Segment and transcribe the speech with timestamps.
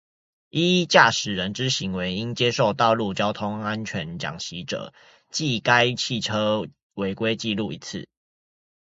[0.49, 4.95] 一、駕駛人之行為應接受道路交通安全講習者，
[5.29, 6.63] 記該汽車
[6.95, 8.07] 違規紀錄一次。